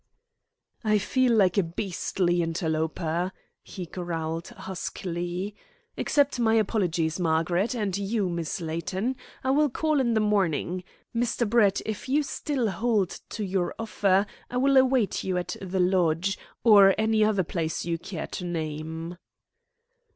[0.83, 5.55] "I feel like a beastly interloper," he growled huskily.
[5.95, 9.15] "Accept my apologies, Margaret, and you, Miss Layton.
[9.43, 10.83] I will call in the morning.
[11.15, 11.47] Mr.
[11.47, 16.35] Brett, if you still hold to your offer, I will await you at the lodge,
[16.63, 19.19] or any other place you care to name."